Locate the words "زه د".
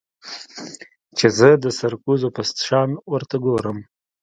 1.37-1.65